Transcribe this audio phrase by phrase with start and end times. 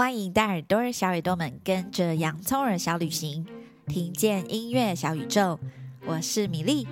[0.00, 3.46] 欢迎大耳朵小耳朵们跟着洋葱耳小旅行，
[3.86, 5.60] 听见音乐小宇宙。
[6.06, 6.88] 我是米粒，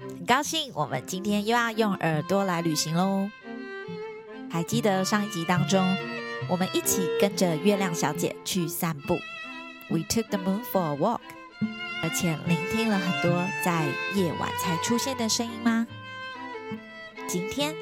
[0.00, 3.28] 很高兴我们今天又要用耳朵来旅行喽。
[4.50, 5.84] 还记得上一集当中，
[6.48, 9.18] 我们一起跟着月亮小姐去散步
[9.90, 11.20] ，We took the moon for a walk，
[12.02, 13.84] 而且聆听了很多在
[14.14, 15.86] 夜晚才出现的声音吗？
[17.28, 17.74] 今天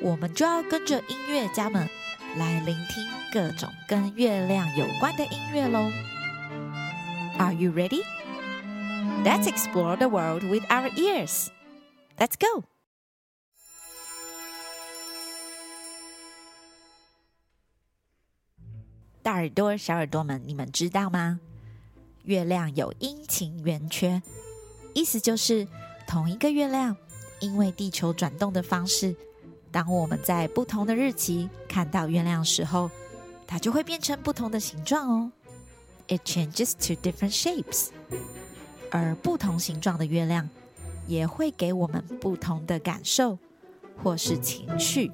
[0.00, 1.88] 我们就要跟着音乐家们。
[2.36, 5.90] 来聆听各种跟月亮有关的音乐喽
[7.38, 8.02] ！Are you ready?
[9.24, 11.46] Let's explore the world with our ears.
[12.18, 12.64] Let's go!
[19.22, 21.40] 大耳朵、小耳朵们，你们知道吗？
[22.24, 24.20] 月亮有阴晴圆缺，
[24.92, 25.66] 意思就是
[26.06, 26.94] 同一个月亮，
[27.40, 29.16] 因为地球转动的方式。
[29.76, 32.90] 当我们在不同的日期看到月亮时候，
[33.46, 35.30] 它就会变成不同的形状哦。
[36.08, 37.88] It changes to different shapes。
[38.90, 40.48] 而不同形状的月亮
[41.06, 43.38] 也会给我们不同的感受
[44.02, 45.12] 或是情绪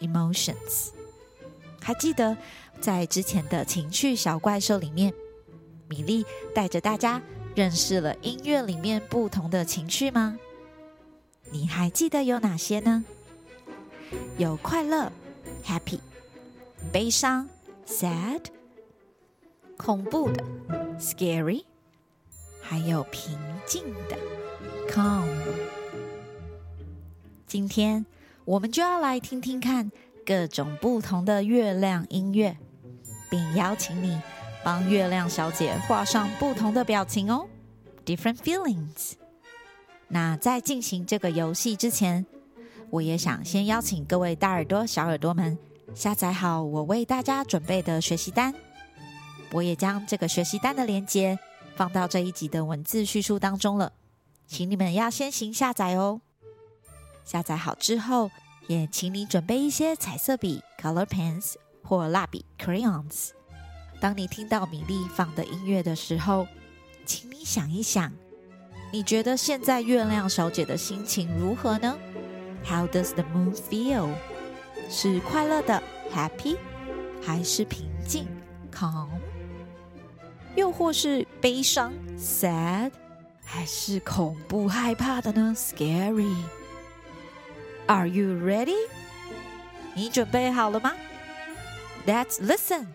[0.00, 0.88] （emotions）。
[1.80, 2.36] 还记得
[2.80, 5.14] 在之前的情绪小怪兽里面，
[5.86, 7.22] 米粒带着大家
[7.54, 10.36] 认识了音乐里面不同的情绪吗？
[11.52, 13.04] 你还记得有哪些呢？
[14.38, 15.10] 有快乐
[15.64, 15.98] （happy）、
[16.92, 17.48] 悲伤
[17.86, 18.42] （sad）、
[19.76, 20.44] 恐怖的
[20.98, 21.64] （scary），
[22.60, 24.16] 还有平静的
[24.88, 25.28] （calm）。
[27.46, 28.04] 今天
[28.44, 29.90] 我们就要来听听看
[30.24, 32.56] 各种不同的月亮音乐，
[33.30, 34.20] 并邀请你
[34.64, 37.46] 帮月亮小姐画上不同的表情哦
[38.06, 39.12] （different feelings）。
[40.08, 42.24] 那在进行这个游戏之前，
[42.92, 45.56] 我也想先邀请各位大耳朵、小耳朵们
[45.94, 48.54] 下载好我为大家准备的学习单。
[49.50, 51.38] 我也将这个学习单的链接
[51.74, 53.94] 放到这一集的文字叙述当中了，
[54.46, 56.20] 请你们要先行下载哦。
[57.24, 58.30] 下载好之后，
[58.66, 63.30] 也请你准备一些彩色笔 （color pens） 或蜡笔 （crayons）。
[64.00, 66.46] 当你听到米粒放的音乐的时候，
[67.06, 68.12] 请你想一想，
[68.92, 71.96] 你觉得现在月亮小姐的心情如何呢
[72.65, 74.09] ？How does the moon feel？
[74.89, 75.83] 是快乐的
[76.13, 76.57] （happy）
[77.21, 78.27] 还是平静
[78.71, 79.09] （calm）？
[80.55, 82.91] 又或是悲伤 （sad）
[83.43, 86.37] 还是恐怖害怕的呢 （scary）？Are
[88.07, 88.87] you ready？
[89.93, 90.93] 你准备好了吗？
[92.05, 92.85] Let's listen.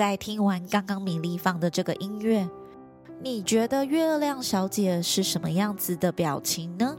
[0.00, 2.48] 在听完刚刚米粒放的这个音乐，
[3.22, 6.96] 你觉得月亮小姐是什么样子的表情呢？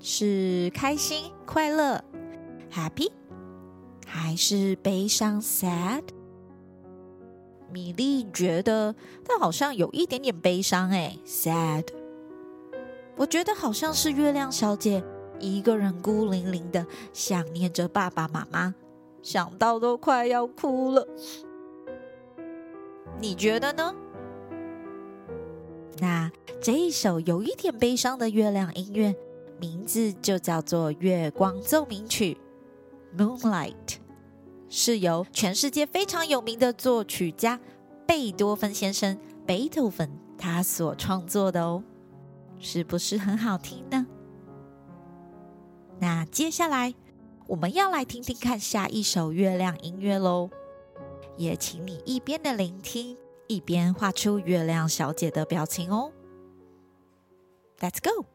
[0.00, 2.02] 是开心、快乐
[2.72, 3.08] （happy）
[4.04, 6.02] 还是悲伤 （sad）？
[7.70, 8.92] 米粒觉得
[9.24, 11.86] 她好像有一点点悲伤，哎，sad。
[13.14, 15.04] 我觉得好像是月亮小姐
[15.38, 18.74] 一个人孤零零的想念着爸爸妈妈，
[19.22, 21.06] 想到都快要哭了。
[23.18, 23.94] 你觉得呢？
[25.98, 29.14] 那这一首有一点悲伤的月亮音乐，
[29.58, 32.36] 名字就叫做《月光奏鸣曲》
[33.18, 33.96] （Moonlight），
[34.68, 37.58] 是由全世界非常有名的作曲家
[38.06, 41.82] 贝多芬先生 （Beethoven） 他所创作的哦，
[42.58, 44.06] 是不是很好听呢？
[45.98, 46.94] 那接下来
[47.46, 50.50] 我们要来听听看下一首月亮音乐喽。
[51.36, 53.16] 也请你一边的聆听，
[53.46, 56.12] 一边画出月亮小姐的表情哦。
[57.78, 58.26] Let's go。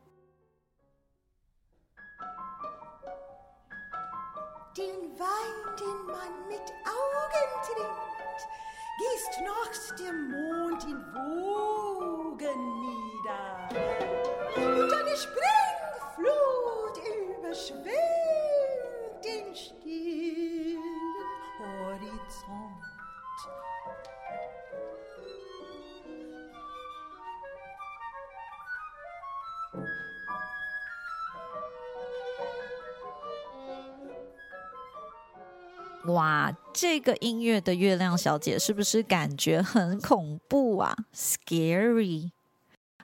[36.05, 42.31] 哇这个音乐的月亮小姐是不是感觉很恐怖啊？Scary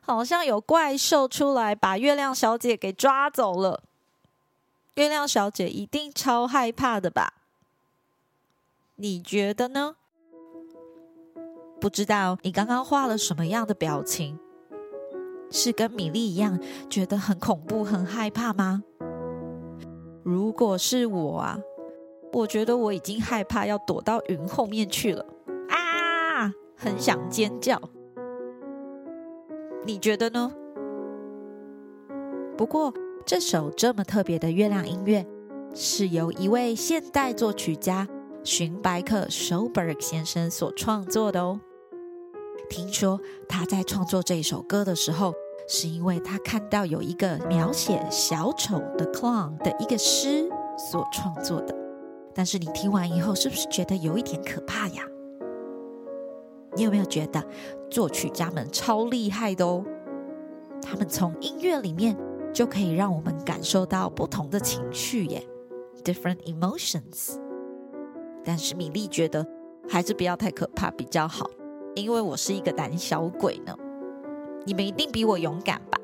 [0.01, 3.83] 好像有怪兽出来把月亮小姐给抓走了。
[4.95, 7.33] 月亮小姐一定超害怕的吧？
[8.95, 9.95] 你觉得呢？
[11.79, 14.39] 不知道你刚刚画了什么样的表情。
[15.49, 16.59] 是跟米莉一样
[16.89, 18.83] 觉得很恐怖、很害怕吗？
[20.23, 21.59] 如果是我啊，
[22.33, 25.25] 我觉得我已经害怕要躲到云后面去了
[25.69, 27.81] 啊，很想尖叫。
[29.85, 30.51] 你觉得呢？
[32.57, 32.93] 不过。
[33.25, 35.27] 这首这么特别的月亮音乐，
[35.73, 38.07] 是由一位现代作曲家
[38.41, 41.59] 荀白克 s c h o b e r g 先生所创作的哦。
[42.69, 45.33] 听说他在创作这一首歌的时候，
[45.67, 51.75] 是因为他看到有一个描写小丑的 clown 的一个诗所创作的。
[52.33, 55.03] 但是你听完以后，是不是觉得有一点可怕呀？
[56.75, 57.43] 你有没有觉得
[57.89, 59.83] 作曲家们超厉害的哦？
[60.81, 62.17] 他们从音乐里面。
[62.53, 65.47] 就可以让我们感受到不同的情绪耶
[66.03, 67.35] ，different emotions。
[68.43, 69.45] 但是米莉觉得
[69.87, 71.45] 还是不要太可怕比较好，
[72.01, 73.75] 因为我是一个胆小鬼呢。
[74.65, 75.97] 你们一定比我勇敢吧？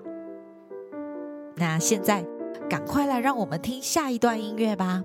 [1.56, 2.26] 那现在
[2.70, 5.04] 赶快来让我们听下一段音乐吧。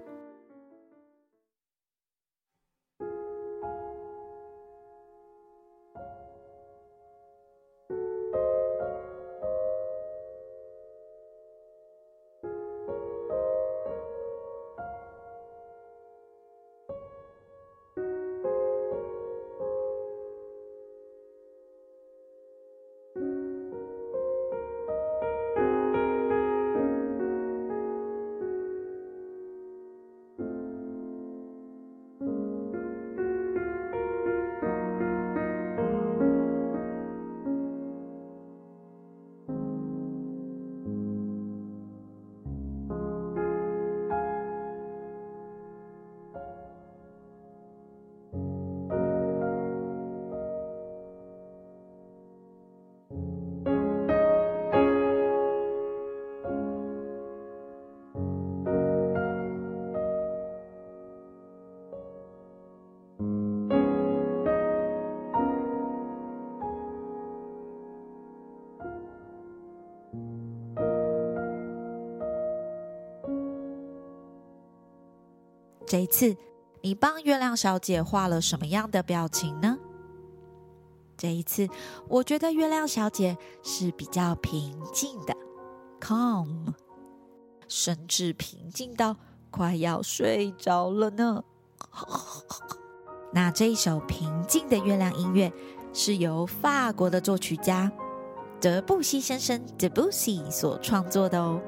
[75.89, 76.37] 这一次，
[76.83, 79.79] 你帮月亮小姐画了什么样的表情呢？
[81.17, 81.67] 这一次，
[82.09, 85.35] 我觉得月亮小姐是比较平静的
[85.99, 86.75] ，calm，
[87.67, 89.17] 甚至平静到
[89.51, 91.43] 快要睡着了呢。
[93.33, 95.51] 那这一首平静的月亮音乐
[95.95, 97.91] 是由法国的作曲家
[98.61, 101.59] 德布西先生 （Debussy） 所创作的哦。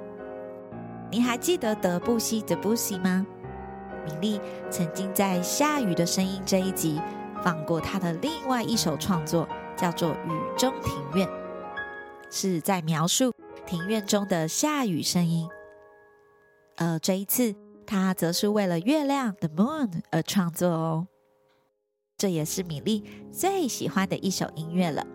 [1.11, 3.27] 你还记得德布西 （Debussy） 吗？
[4.05, 7.01] 米莉曾经在《下雨的声音》这一集
[7.43, 11.27] 放过他的另外一首创作，叫做《雨中庭院》，
[12.31, 13.33] 是在描述
[13.67, 15.49] 庭院中的下雨声音。
[16.77, 17.55] 而这一次，
[17.87, 21.07] 他则是为了月亮 （The Moon） 而创作哦。
[22.17, 25.07] 这也是米莉最喜欢的一首音乐了。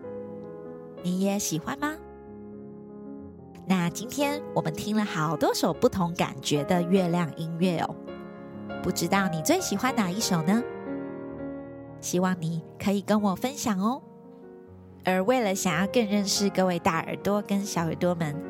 [1.02, 1.96] 你也喜欢吗？
[3.68, 7.95] 那今天我们听了好多首不同感觉的月亮音乐哦。
[8.86, 10.62] 不知道你最喜欢哪一首呢？
[12.00, 14.00] 希望你可以跟我分享哦。
[15.04, 18.40] 而为了想要更认识各位大耳朵跟小耳朵们，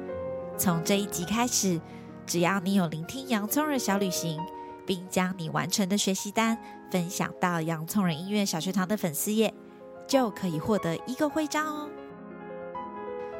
[0.58, 1.80] 从这一集开始，
[2.26, 4.38] 只要你有聆听洋葱耳小旅行，
[4.86, 6.58] 并将你完成的学习单
[6.90, 9.54] 分享到洋葱人音乐小学堂的粉丝页，
[10.06, 11.88] 就可以获得一个徽章哦。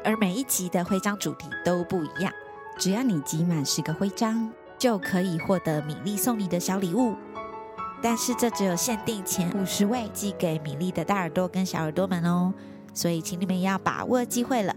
[0.03, 2.33] 而每一集的徽章主题都不一样，
[2.79, 7.15] 只要你集满十个徽章，就可以获得米粒送你的小礼物，
[8.01, 12.53] 但是这只有限定前五十位寄给米粒的大耳朵跟小耳朵们哦，
[12.93, 14.75] 所以请你们要把握机会了。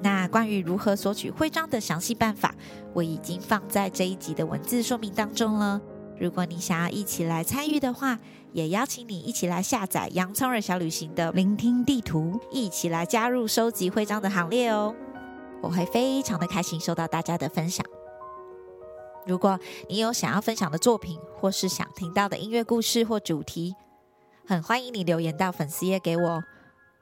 [0.00, 2.54] 那关于如何索取徽章的详细办法，
[2.94, 5.80] 我已经放在这一集的文字说明当中了。
[6.20, 8.18] 如果你想要一起来参与的话，
[8.52, 14.94] 也邀请你一起来下载洋葱耳小旅行的聆听地图，一起来加入收集徽章的行列哦。
[15.60, 17.84] 我会非常的开心收到大家的分享。
[19.28, 23.76] 如果你有想要分享的作品或是想听到的音乐故事或主题
[24.46, 26.42] 很欢迎你留言到粉丝页给我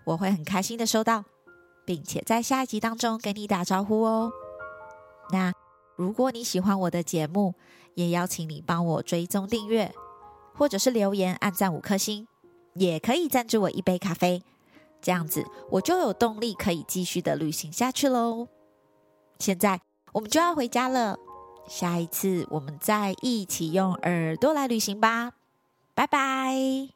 [0.05, 1.25] 我会很开心的收到
[1.87, 4.33] 并且在下一集当中跟你打招呼哦。
[5.31, 5.53] 那
[5.95, 7.55] 如果你喜欢我的节目
[7.95, 9.95] 也邀请你帮我追踪订阅
[10.53, 12.27] 或者是留言按赞五颗星
[12.75, 14.43] 也可以赞助我一杯咖啡。
[15.01, 18.49] 这样子我就有动力可以继续的旅行下去喽。
[19.39, 19.81] 现在
[20.13, 21.17] 我们就要回家了。
[21.69, 25.33] 下一次我们再一起用耳朵来旅行吧。
[25.95, 26.96] 拜拜。